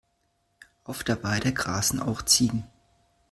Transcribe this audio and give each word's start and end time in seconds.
Auf 0.83 1.03
der 1.03 1.23
Weide 1.23 1.53
grasen 1.53 1.99
auch 1.99 2.23
Ziegen. 2.23 2.63